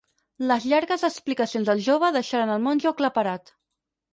Les 0.51 0.63
llargues 0.69 1.03
explicacions 1.09 1.69
del 1.71 1.83
jove 1.89 2.11
deixaran 2.17 2.55
el 2.57 2.65
monjo 2.71 2.91
aclaparat. 2.95 3.55